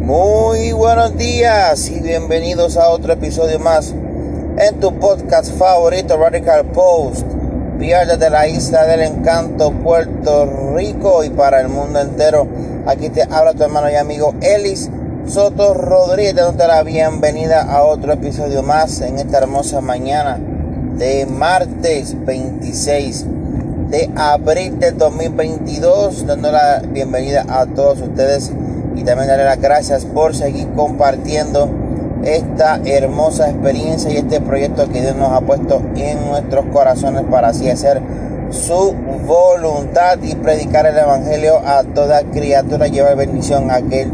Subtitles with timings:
[0.00, 3.94] Muy buenos días y bienvenidos a otro episodio más
[4.56, 7.26] en tu podcast favorito Radical Post,
[7.78, 12.48] vía de la isla del encanto Puerto Rico y para el mundo entero.
[12.86, 14.88] Aquí te habla tu hermano y amigo Elis
[15.26, 20.38] Soto Rodríguez, dándote la bienvenida a otro episodio más en esta hermosa mañana
[20.96, 23.26] de martes 26
[23.90, 28.50] de abril del 2022, dando la bienvenida a todos ustedes
[28.96, 31.68] y también darle las gracias por seguir compartiendo
[32.24, 37.48] esta hermosa experiencia y este proyecto que Dios nos ha puesto en nuestros corazones para
[37.48, 38.00] así hacer
[38.50, 38.94] su
[39.26, 44.12] voluntad y predicar el Evangelio a toda criatura, llevar bendición a aquel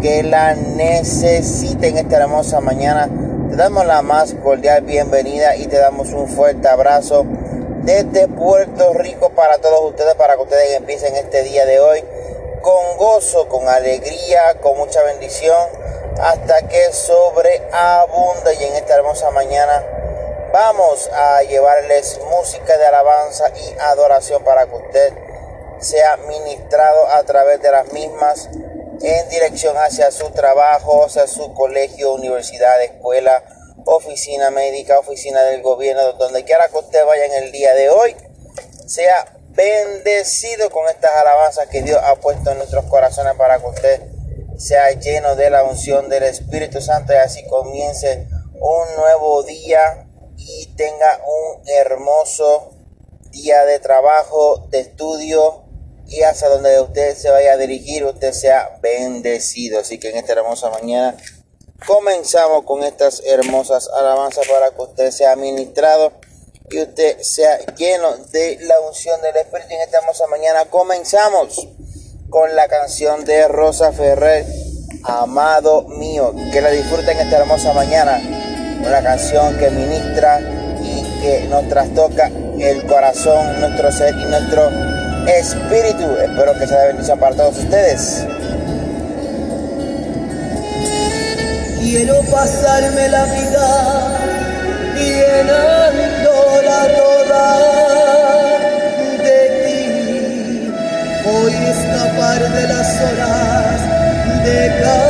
[0.00, 3.08] que la necesite en esta hermosa mañana.
[3.50, 7.24] Te damos la más cordial bienvenida y te damos un fuerte abrazo
[7.84, 12.00] desde Puerto Rico para todos ustedes, para que ustedes empiecen este día de hoy
[12.64, 15.68] con gozo, con alegría, con mucha bendición,
[16.18, 19.84] hasta que sobreabunda y en esta hermosa mañana
[20.50, 25.12] vamos a llevarles música de alabanza y adoración para que usted
[25.78, 28.48] sea ministrado a través de las mismas
[29.02, 33.44] en dirección hacia su trabajo, hacia su colegio, universidad, escuela,
[33.84, 38.16] oficina médica, oficina del gobierno, donde quiera que usted vaya en el día de hoy,
[38.86, 44.00] sea bendecido con estas alabanzas que Dios ha puesto en nuestros corazones para que usted
[44.58, 50.66] sea lleno de la unción del Espíritu Santo y así comience un nuevo día y
[50.76, 52.72] tenga un hermoso
[53.30, 55.64] día de trabajo, de estudio
[56.06, 59.80] y hacia donde usted se vaya a dirigir, usted sea bendecido.
[59.80, 61.16] Así que en esta hermosa mañana
[61.86, 66.12] comenzamos con estas hermosas alabanzas para que usted sea ministrado
[66.70, 69.74] y usted sea lleno de la unción del Espíritu.
[69.74, 71.68] En esta hermosa mañana comenzamos
[72.30, 74.46] con la canción de Rosa Ferrer,
[75.04, 76.34] Amado mío.
[76.52, 78.18] Que la disfruten esta hermosa mañana.
[78.86, 80.40] Una canción que ministra
[80.82, 84.70] y que nos trastoca el corazón, nuestro ser y nuestro
[85.28, 86.16] espíritu.
[86.16, 88.24] Espero que sea de bendición para todos ustedes.
[91.80, 94.33] Quiero pasarme la vida
[95.04, 97.46] llenándola toda
[99.22, 100.72] de ti.
[101.24, 103.80] Voy a escapar de las horas
[104.44, 105.03] de cada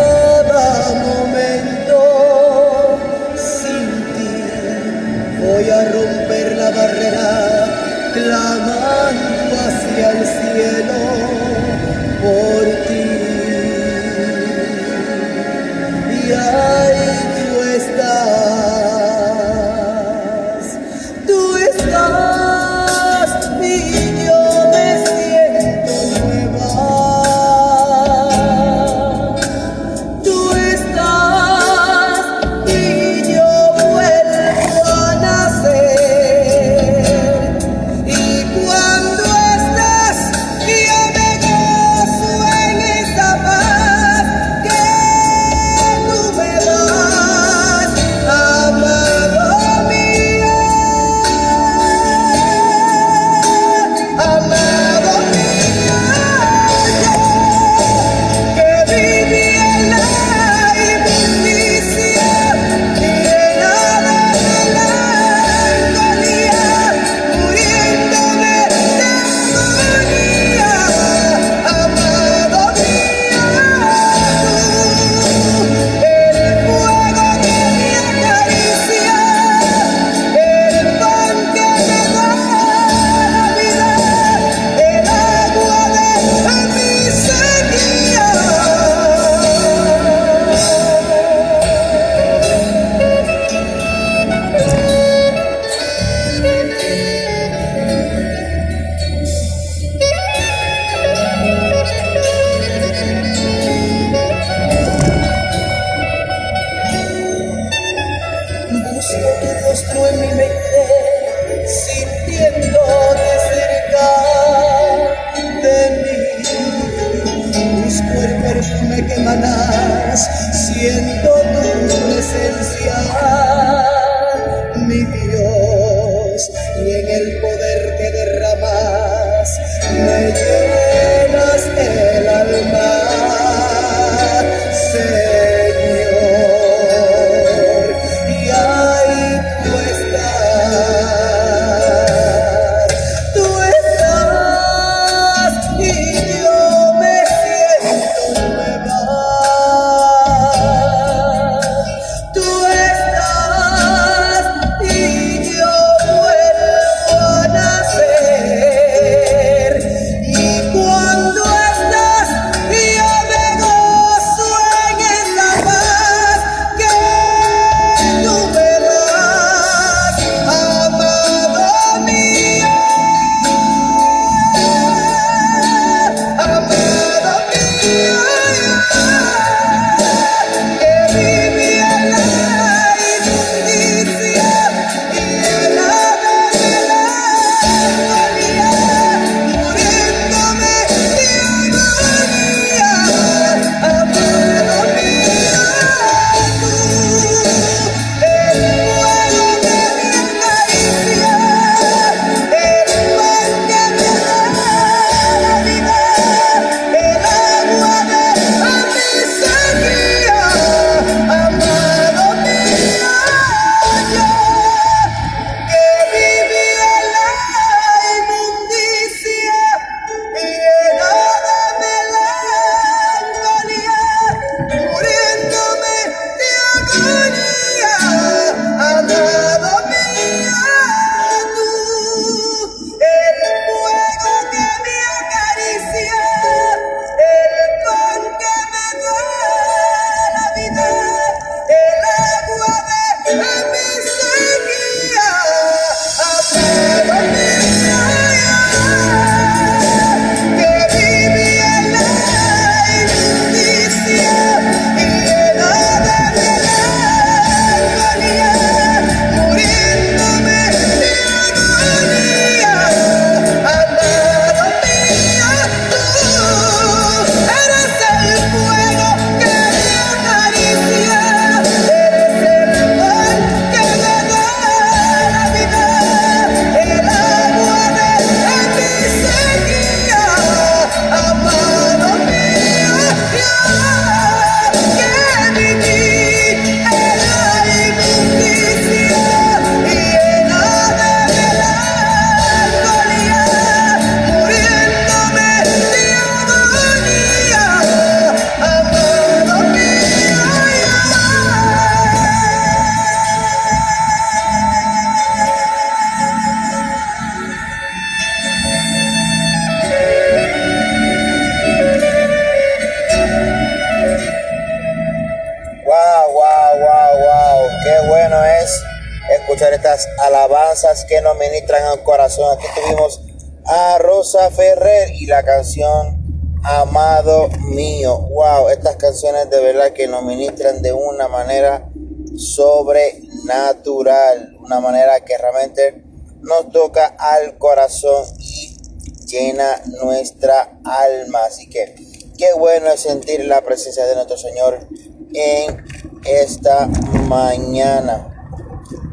[320.22, 322.56] alabanzas que nos ministran al corazón.
[322.56, 323.20] Aquí tuvimos
[323.66, 326.24] a Rosa Ferrer y la canción
[326.66, 328.26] Amado mío.
[328.30, 331.90] Wow, estas canciones de verdad que nos ministran de una manera
[332.36, 336.02] sobrenatural, una manera que realmente
[336.40, 338.78] nos toca al corazón y
[339.26, 341.44] llena nuestra alma.
[341.44, 341.96] Así que
[342.38, 344.88] qué bueno es sentir la presencia de nuestro Señor
[345.34, 345.84] en
[346.24, 346.86] esta
[347.28, 348.33] mañana.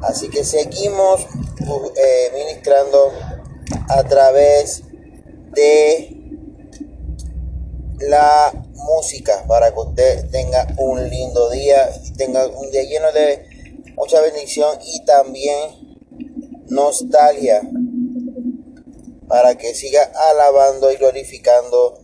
[0.01, 1.27] Así que seguimos
[1.95, 3.11] eh, ministrando
[3.87, 4.83] a través
[5.53, 6.17] de
[7.99, 13.45] la música para que usted tenga un lindo día, tenga un día lleno de
[13.95, 15.69] mucha bendición y también
[16.67, 17.61] nostalgia
[19.27, 21.99] para que siga alabando y glorificando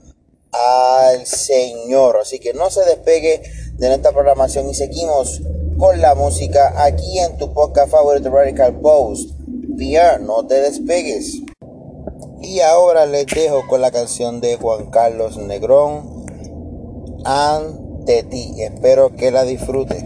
[0.51, 2.17] al Señor.
[2.21, 3.41] Así que no se despegue
[3.73, 5.41] de nuestra programación y seguimos
[5.77, 9.31] con la música aquí en tu podcast favorito Radical Post.
[9.69, 11.41] VR, no te despegues.
[12.41, 16.25] Y ahora les dejo con la canción de Juan Carlos Negrón,
[17.25, 18.55] Ante ti.
[18.57, 20.03] Espero que la disfrutes.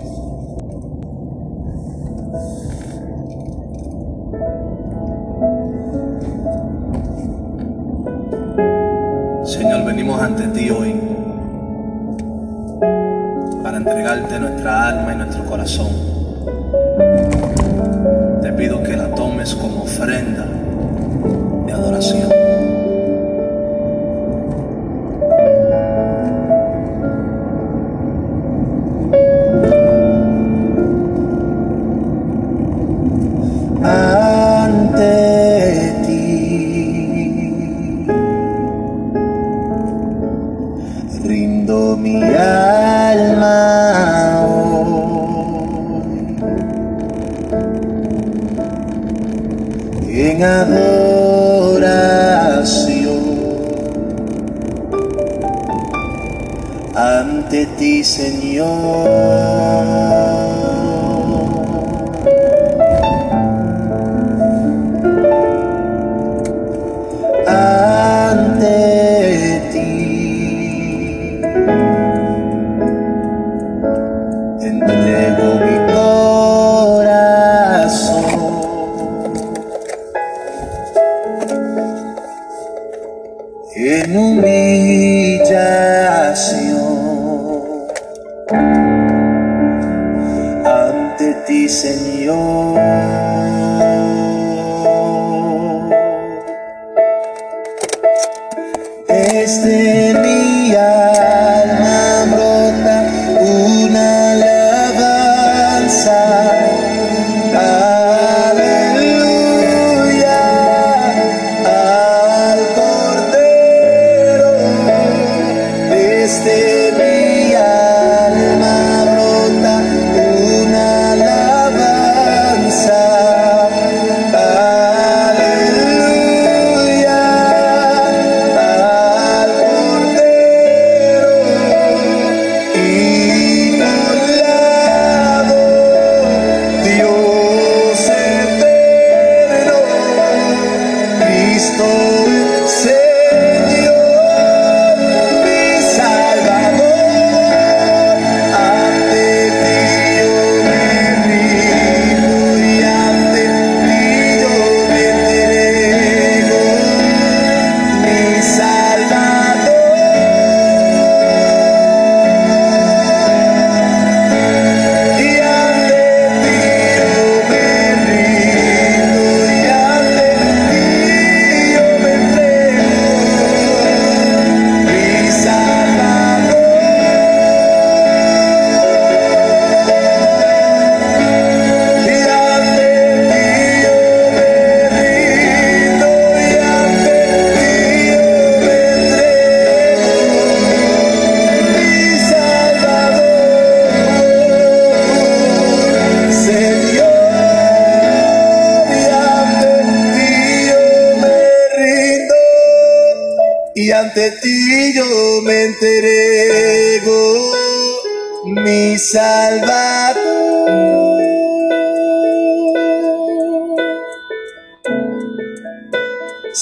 [9.45, 11.00] Señor, venimos ante ti hoy
[13.81, 15.89] entregarte nuestra alma y nuestro corazón.
[18.41, 20.45] Te pido que la tomes como ofrenda
[21.65, 22.40] de adoración.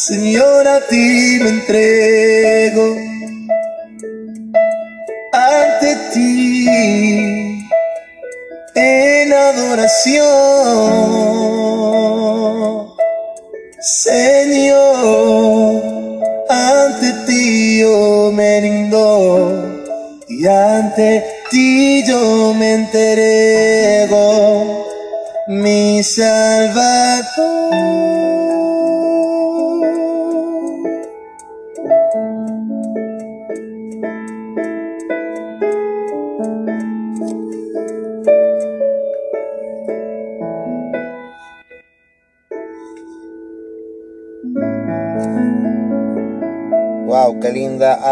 [0.08, 3.09] Señor, a ti me entrego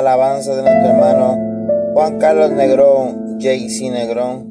[0.08, 4.50] alabanza de nuestro hermano Juan Carlos Negrón, JC Negrón,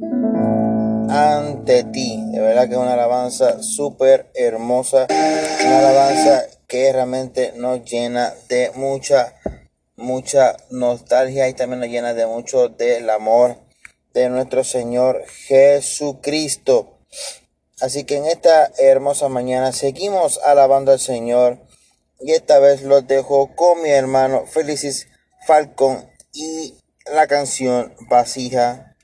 [1.09, 2.23] ante ti.
[2.31, 8.71] De verdad que es una alabanza súper hermosa, una alabanza que realmente nos llena de
[8.75, 9.33] mucha,
[9.97, 13.57] mucha nostalgia y también nos llena de mucho del amor
[14.13, 16.99] de nuestro Señor Jesucristo.
[17.81, 21.59] Así que en esta hermosa mañana seguimos alabando al Señor
[22.21, 25.07] y esta vez los dejo con mi hermano Felicis
[25.47, 26.75] Falcon y
[27.15, 28.97] la canción Vasija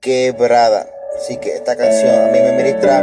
[0.00, 0.86] Quebrada.
[1.16, 3.00] Así que esta canción a mí me ministra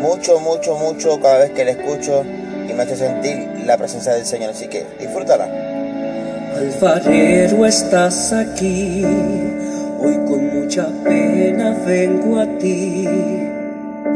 [0.00, 2.24] mucho, mucho, mucho cada vez que la escucho
[2.68, 4.50] y me hace sentir la presencia del Señor.
[4.50, 5.44] Así que disfrútala.
[6.56, 9.04] Alfarero, estás aquí,
[10.00, 13.08] hoy con mucha pena vengo a ti.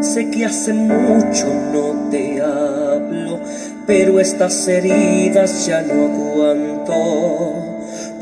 [0.01, 3.41] Sé que hace mucho no te hablo,
[3.87, 7.68] pero estas heridas ya no aguanto.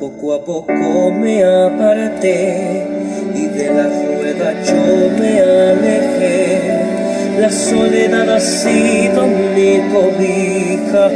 [0.00, 2.86] Poco a poco me aparté
[3.34, 7.38] y de la rueda yo me alejé.
[7.40, 11.08] La soledad ha sido mi cobija,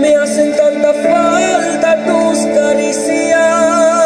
[0.00, 4.03] me hacen tanta falta tus caricias.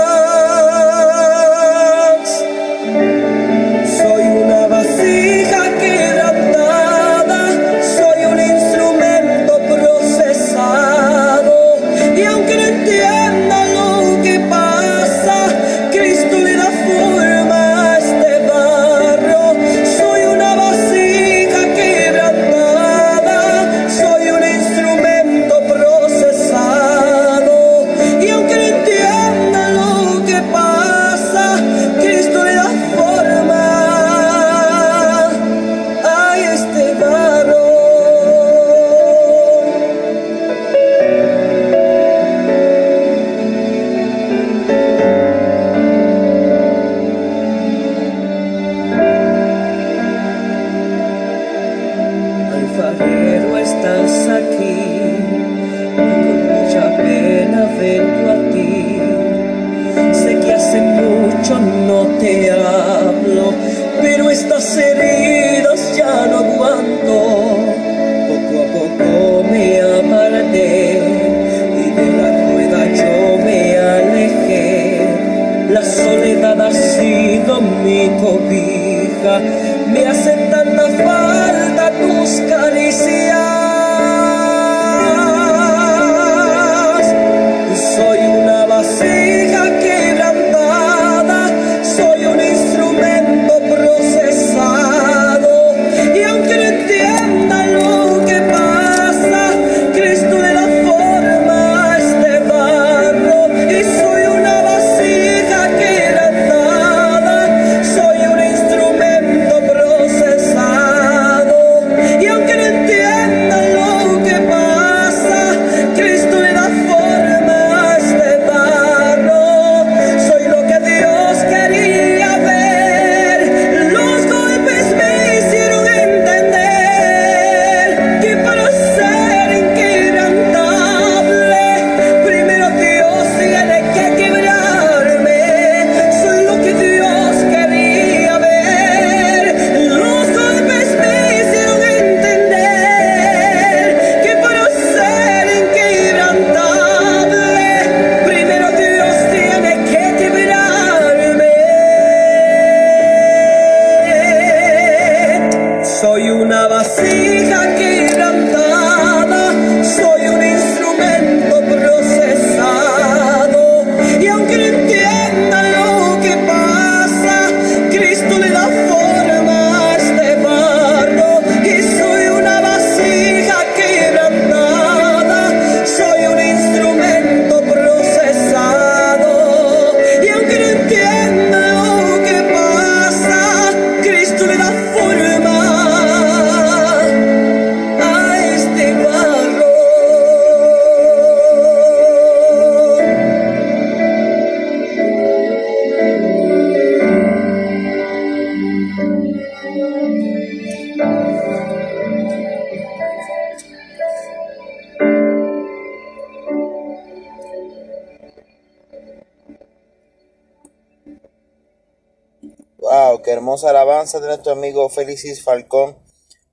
[214.09, 215.99] Alabanza de nuestro amigo Felicis Falcón.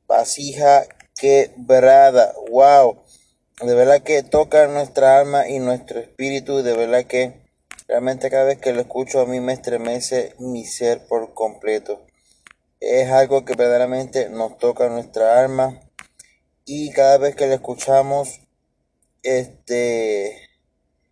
[0.07, 2.33] Vasija quebrada.
[2.51, 3.01] Wow.
[3.61, 6.63] De verdad que toca nuestra alma y nuestro espíritu.
[6.63, 7.41] De verdad que
[7.87, 12.05] realmente cada vez que lo escucho a mí me estremece mi ser por completo.
[12.81, 15.79] Es algo que verdaderamente nos toca nuestra alma.
[16.65, 18.41] Y cada vez que lo escuchamos,
[19.23, 20.41] este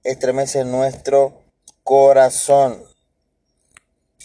[0.03, 1.41] estremece nuestro
[1.83, 2.83] corazón.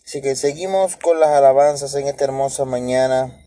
[0.08, 3.46] Así que seguimos con las alabanzas en esta hermosa mañana.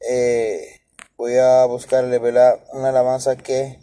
[0.00, 0.80] Eh,
[1.18, 2.58] voy a buscarle ¿verdad?
[2.72, 3.78] una alabanza que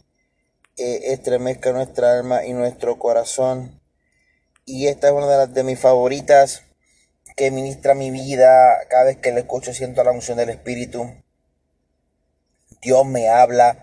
[0.78, 3.80] eh, estremezca nuestra alma y nuestro corazón.
[4.66, 6.64] Y esta es una de, las, de mis favoritas
[7.36, 8.76] que ministra mi vida.
[8.90, 11.06] Cada vez que la escucho siento la unción del Espíritu.
[12.82, 13.78] Dios me habla,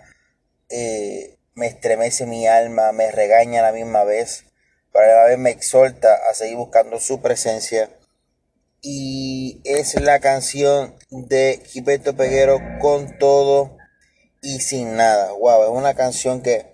[0.71, 4.50] eh, me estremece mi alma, me regaña a la misma vez
[5.01, 7.89] pero a la vez me exhorta a seguir buscando su presencia.
[8.83, 13.77] Y es la canción de Gilberto Peguero con todo
[14.43, 15.33] y sin nada.
[15.33, 16.73] Wow, es una canción que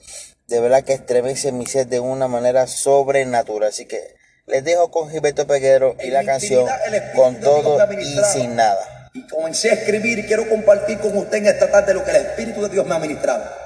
[0.48, 3.68] de verdad que estremece mi ser de una manera sobrenatural.
[3.68, 4.14] Así que
[4.46, 6.66] les dejo con Gilberto Peguero y la canción
[7.14, 9.10] con todo y sin nada.
[9.14, 12.16] Y comencé a escribir y quiero compartir con usted en esta tarde lo que el
[12.16, 13.65] Espíritu de Dios me ha ministrado.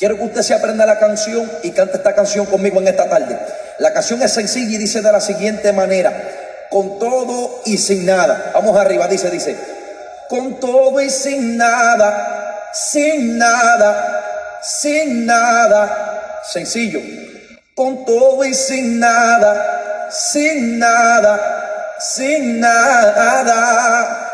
[0.00, 3.38] Quiero que usted se aprenda la canción y cante esta canción conmigo en esta tarde.
[3.80, 6.10] La canción es sencilla y dice de la siguiente manera,
[6.70, 8.50] con todo y sin nada.
[8.54, 9.54] Vamos arriba, dice, dice,
[10.30, 16.40] con todo y sin nada, sin nada, sin nada.
[16.50, 17.00] Sencillo,
[17.74, 24.30] con todo y sin nada, sin nada, sin nada.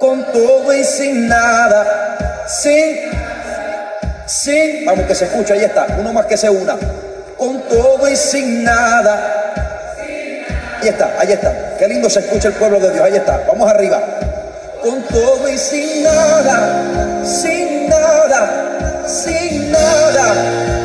[0.00, 3.27] Con todo y sin nada, sin
[4.28, 6.76] sin, vamos que se escucha, ahí está, uno más que se una,
[7.36, 9.96] con todo y sin nada.
[10.80, 13.68] Ahí está, ahí está, qué lindo se escucha el pueblo de Dios, ahí está, vamos
[13.70, 14.00] arriba.
[14.82, 20.77] Con todo y sin nada, sin nada, sin nada.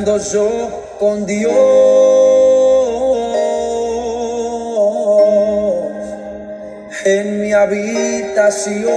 [0.00, 1.52] Hablando yo con Dios
[7.04, 8.88] en mi habitación.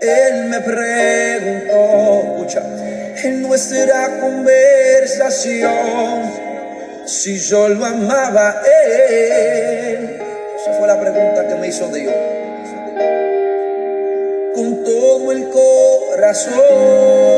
[0.00, 2.62] Él me preguntó, escucha,
[3.24, 5.66] en nuestra conversación,
[7.06, 9.55] si yo lo amaba él.
[16.26, 17.35] Corazón,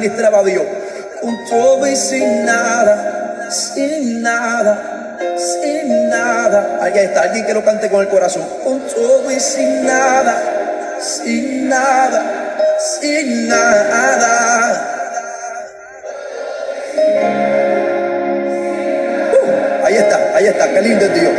[0.00, 0.64] administraba Dios.
[1.20, 6.78] Con todo y sin nada, sin nada, sin nada.
[6.80, 8.42] Ahí está, alguien que lo cante con el corazón.
[8.64, 12.22] Con todo y sin nada, sin nada,
[13.00, 14.86] sin nada.
[19.32, 21.32] Uh, ahí está, ahí está, qué lindo es Dios.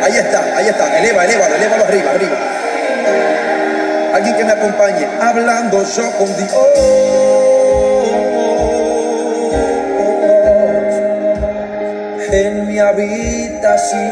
[0.00, 0.98] Ahí está, ahí está.
[1.00, 2.57] Eleva, eleva, elévalo arriba, arriba.
[4.18, 5.06] Alguien que me acompañe.
[5.20, 6.50] Hablando yo con Dios
[12.32, 14.10] en mi habitación.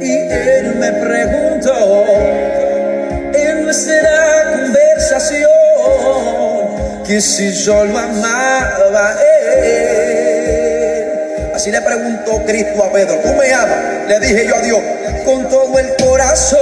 [0.00, 2.04] Y él me preguntó
[3.34, 5.48] en nuestra conversación
[7.06, 9.14] que si yo lo amaba
[9.54, 9.92] él.
[11.54, 13.91] Así le preguntó Cristo a Pedro, ¿tú me amas?
[14.08, 14.80] le dije yo a Dios,
[15.24, 16.60] con todo el corazón.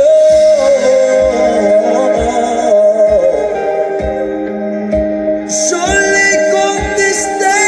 [5.70, 7.58] Yo le contesté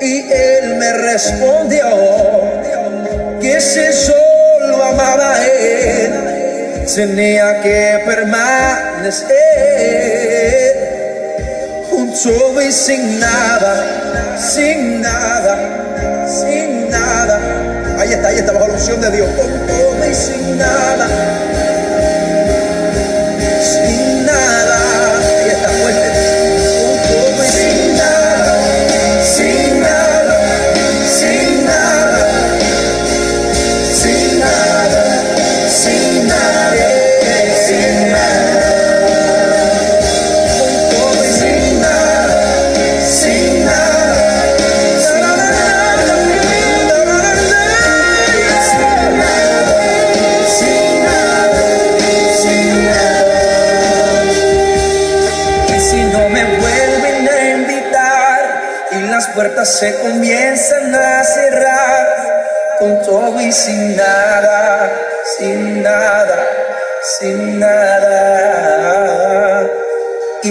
[0.00, 1.86] y él me respondió
[3.40, 9.38] que ese solo amaba a él, tenía que permanecer
[11.90, 14.07] junto y sin nada
[14.38, 17.40] sin nada, sin nada.
[17.98, 19.28] Ahí está, ahí está, bajo la unción de Dios.
[19.36, 21.08] Con todo y sin nada.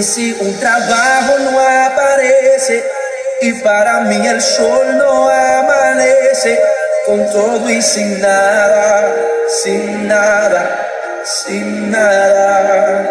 [0.08, 2.82] si un trabajo no aparece
[3.42, 6.58] y para mí el sol no amanece
[7.06, 9.14] con todo y sin nada,
[9.62, 10.88] sin nada,
[11.24, 13.10] sin nada.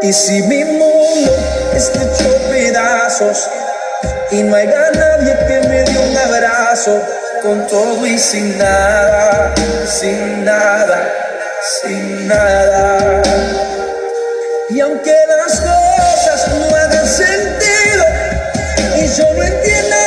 [0.00, 1.36] Y si mi mundo
[1.74, 2.00] está
[2.50, 3.50] pedazos
[4.30, 7.02] y no haya nadie que me dé un abrazo
[7.42, 9.54] con todo y sin nada,
[9.86, 11.12] sin nada,
[11.82, 13.22] sin nada.
[14.70, 15.14] Y aunque
[17.18, 18.04] sentido
[18.96, 19.97] y yo no entiendo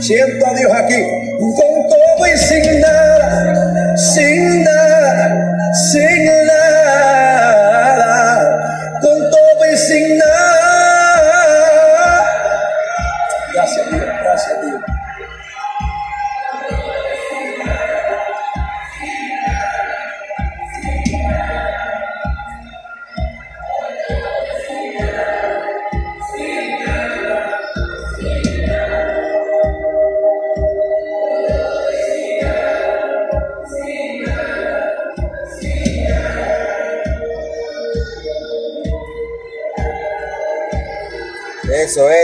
[0.00, 1.02] Siento a Dios aquí,
[1.38, 5.56] con todo y sin nada, sin nada,
[5.90, 6.41] sin nada,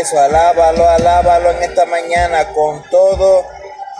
[0.08, 3.44] Eso, alábalo, alábalo en esta mañana con todo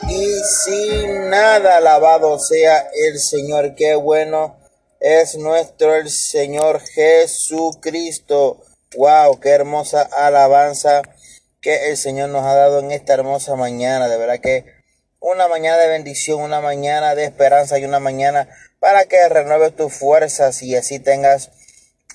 [0.09, 1.77] y sin nada.
[1.77, 3.75] Alabado sea el Señor.
[3.75, 4.57] Qué bueno
[5.01, 8.63] es nuestro el Señor Jesucristo.
[8.97, 11.03] Wow, qué hermosa alabanza
[11.61, 14.09] que el Señor nos ha dado en esta hermosa mañana.
[14.09, 14.65] De verdad que
[15.21, 18.49] una mañana de bendición, una mañana de esperanza y una mañana
[18.81, 21.51] para que renueves tus fuerzas y así tengas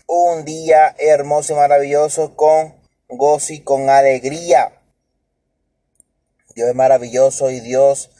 [0.08, 2.82] un día hermoso y maravilloso con
[3.17, 4.80] gozo y con alegría.
[6.56, 8.12] Dios es maravilloso y Dios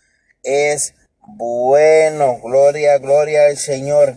[0.44, 2.40] es bueno.
[2.44, 4.16] Gloria, gloria al Señor.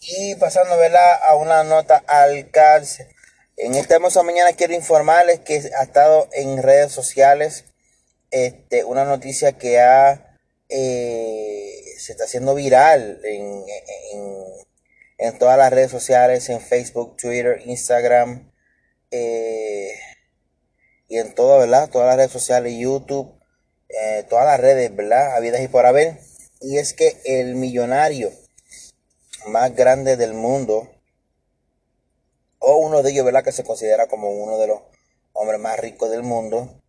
[0.00, 1.18] Y pasando ¿verdad?
[1.28, 3.06] a una nota al cárcel.
[3.56, 7.64] En esta hermosa mañana quiero informarles que ha estado en redes sociales
[8.32, 13.64] este, una noticia que ha, eh, se está haciendo viral en,
[14.12, 14.44] en,
[15.18, 18.51] en todas las redes sociales, en Facebook, Twitter, Instagram,
[19.12, 19.94] eh,
[21.08, 21.90] y en todo, ¿verdad?
[21.90, 23.32] Todas las redes sociales, YouTube,
[23.88, 25.36] eh, todas las redes, ¿verdad?
[25.36, 26.18] Habidas y por haber.
[26.60, 28.32] Y es que el millonario
[29.46, 30.90] más grande del mundo,
[32.58, 33.44] o uno de ellos, ¿verdad?
[33.44, 34.80] Que se considera como uno de los
[35.34, 36.80] hombres más ricos del mundo,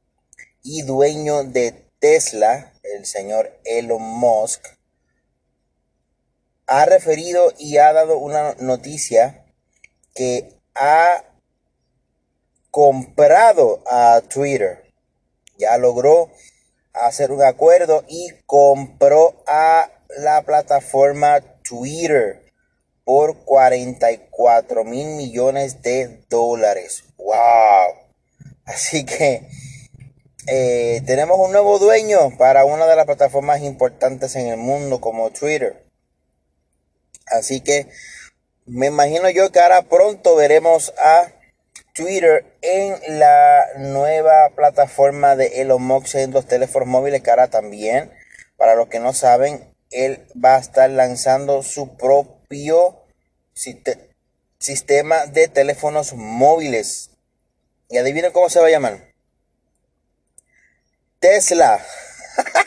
[0.61, 4.65] y dueño de Tesla, el señor Elon Musk,
[6.67, 9.45] ha referido y ha dado una noticia
[10.15, 11.23] que ha
[12.73, 14.91] comprado a Twitter.
[15.59, 16.31] Ya logró
[16.91, 22.51] hacer un acuerdo y compró a la plataforma Twitter
[23.03, 27.03] por 44 mil millones de dólares.
[27.17, 27.93] ¡Wow!
[28.65, 29.47] Así que
[30.47, 35.29] eh, tenemos un nuevo dueño para una de las plataformas importantes en el mundo como
[35.29, 35.85] Twitter.
[37.27, 37.87] Así que
[38.65, 41.42] me imagino yo que ahora pronto veremos a
[41.93, 48.11] Twitter en la nueva plataforma de Elon Musk en los teléfonos móviles que ahora también,
[48.57, 53.03] para los que no saben, él va a estar lanzando su propio
[54.57, 57.11] sistema de teléfonos móviles.
[57.89, 59.13] Y adivinen cómo se va a llamar.
[61.19, 61.79] Tesla.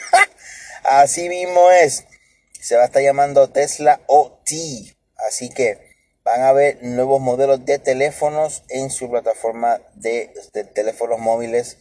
[0.85, 2.05] Así mismo es.
[2.61, 4.53] Se va a estar llamando Tesla OT.
[5.17, 5.86] Así que
[6.27, 10.35] van a ver nuevos modelos de teléfonos en su plataforma de,
[10.75, 11.79] teléfonos móviles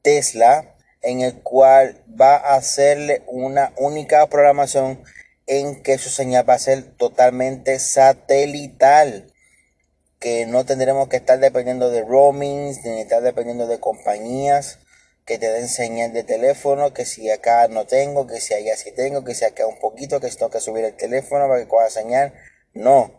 [0.00, 5.02] Tesla, en el cual va a hacerle una única programación
[5.48, 9.34] en que su señal va a ser totalmente satelital,
[10.20, 14.78] que no tendremos que estar dependiendo de roamings, ni estar dependiendo de compañías
[15.24, 18.92] que te den señal de teléfono, que si acá no tengo, que si allá sí
[18.92, 21.68] tengo, que si acá un poquito, que si tengo que subir el teléfono para que
[21.68, 22.32] coja señal.
[22.72, 23.17] No,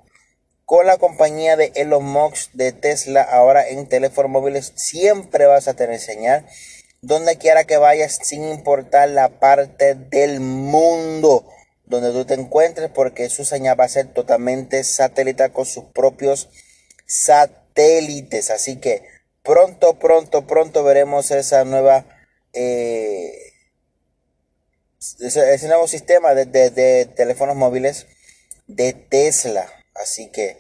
[0.70, 5.74] con la compañía de Elon Musk de Tesla ahora en teléfonos móviles siempre vas a
[5.74, 6.46] tener señal.
[7.02, 11.44] Donde quiera que vayas sin importar la parte del mundo
[11.86, 16.50] donde tú te encuentres porque su señal va a ser totalmente satelital con sus propios
[17.08, 18.52] satélites.
[18.52, 19.02] Así que
[19.42, 22.06] pronto pronto pronto veremos esa nueva
[22.54, 23.34] eh,
[25.20, 28.06] ese, nuevo sistema de, de teléfonos móviles
[28.68, 30.58] de Tesla Así que,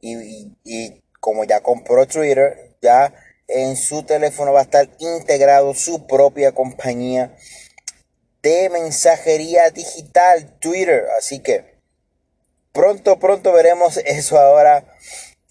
[0.00, 3.14] y, y, como ya compró Twitter, ya
[3.46, 7.36] en su teléfono va a estar integrado su propia compañía
[8.42, 11.06] de mensajería digital, Twitter.
[11.18, 11.76] Así que
[12.72, 14.84] pronto, pronto veremos eso ahora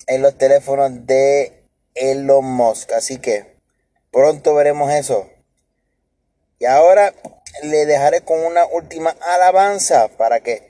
[0.07, 1.63] en los teléfonos de
[1.95, 2.91] Elon Musk.
[2.93, 3.55] Así que
[4.11, 5.29] pronto veremos eso.
[6.57, 7.13] Y ahora
[7.63, 10.68] le dejaré con una última alabanza para que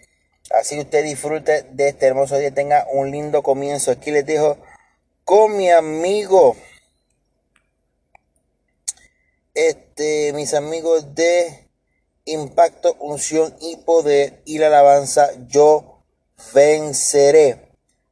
[0.49, 3.91] Así usted disfrute de este hermoso día, tenga un lindo comienzo.
[3.91, 4.57] Aquí les dejo
[5.23, 6.55] con mi amigo,
[9.53, 11.69] este, mis amigos de
[12.25, 15.29] Impacto, Unción y Poder y la alabanza.
[15.47, 16.03] Yo
[16.53, 17.69] venceré.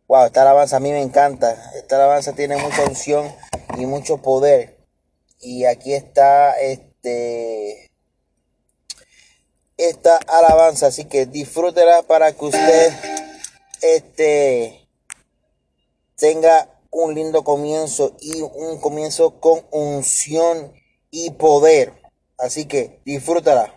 [0.07, 1.71] Wow, esta alabanza a mí me encanta.
[1.75, 3.33] Esta alabanza tiene mucha unción
[3.77, 4.77] y mucho poder.
[5.39, 7.86] Y aquí está este
[9.77, 12.93] esta alabanza, así que disfrútela para que usted
[13.81, 14.87] este
[16.15, 20.73] tenga un lindo comienzo y un comienzo con unción
[21.11, 21.93] y poder.
[22.37, 23.76] Así que disfrútala.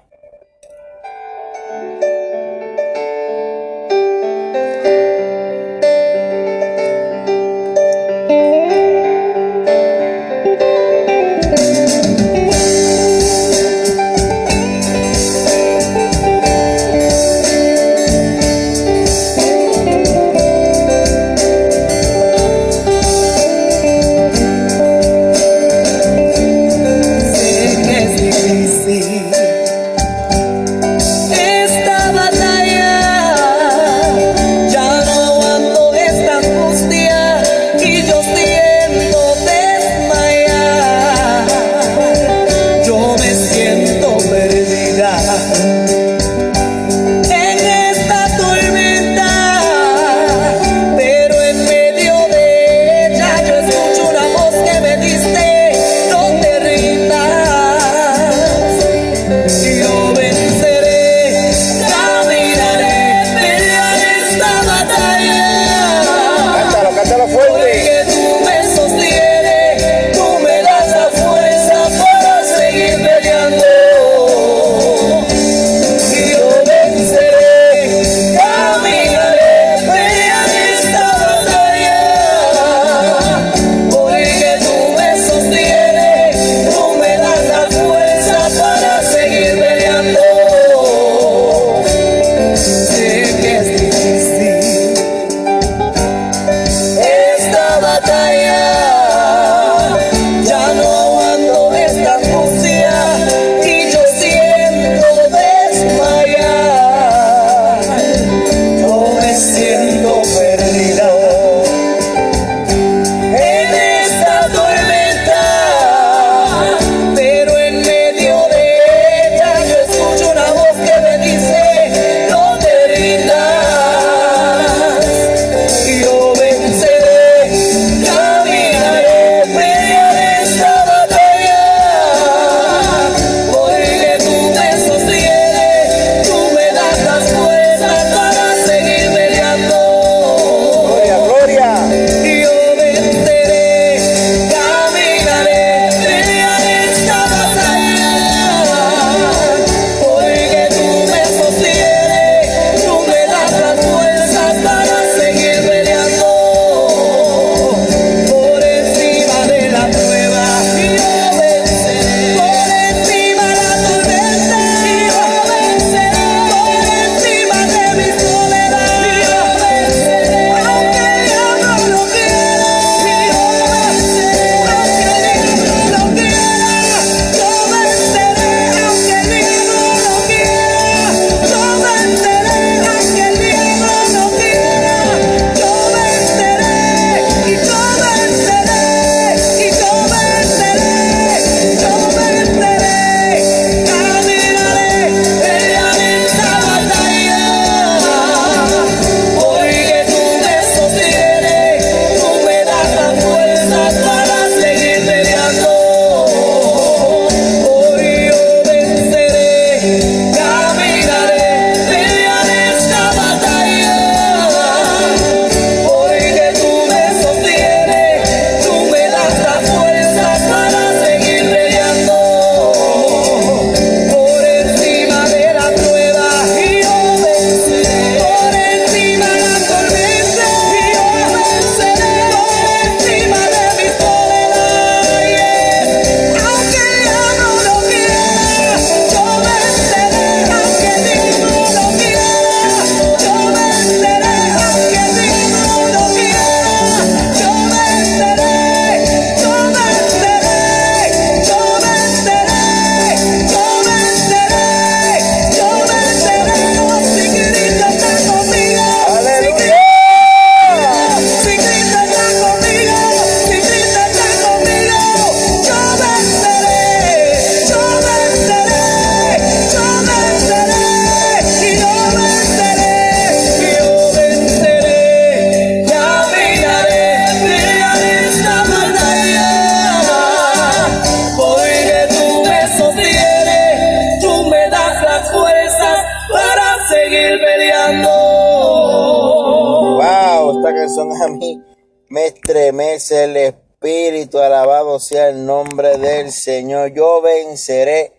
[290.94, 291.62] Corazón a mí
[292.08, 294.38] me estremece el espíritu.
[294.38, 296.92] Alabado sea el nombre del Señor.
[296.92, 298.12] Yo venceré,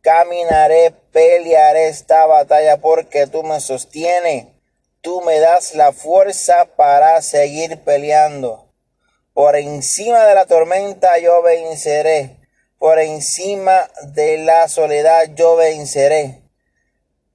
[0.00, 4.46] caminaré, pelearé esta batalla porque tú me sostienes.
[5.00, 8.72] Tú me das la fuerza para seguir peleando.
[9.32, 12.36] Por encima de la tormenta yo venceré.
[12.78, 16.42] Por encima de la soledad yo venceré.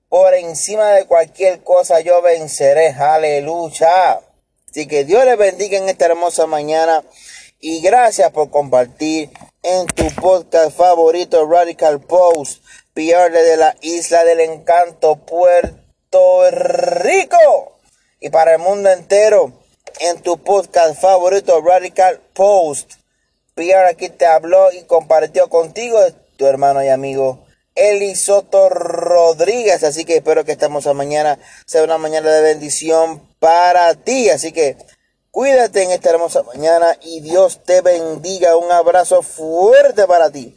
[0.09, 2.89] Por encima de cualquier cosa yo venceré.
[2.89, 4.21] Aleluya.
[4.73, 7.03] Así que Dios les bendiga en esta hermosa mañana.
[7.59, 9.29] Y gracias por compartir
[9.61, 12.63] en tu podcast favorito Radical Post.
[12.91, 17.77] Pierde de la isla del encanto Puerto Rico.
[18.19, 19.53] Y para el mundo entero
[19.99, 22.93] en tu podcast favorito Radical Post.
[23.53, 25.99] Pierre aquí te habló y compartió contigo
[26.35, 27.45] tu hermano y amigo
[27.75, 29.83] Eli Soto Rodríguez.
[29.83, 34.29] Así que espero que esta mañana sea una mañana de bendición para ti.
[34.29, 34.77] Así que
[35.29, 38.55] cuídate en esta hermosa mañana y Dios te bendiga.
[38.55, 40.55] Un abrazo fuerte para ti.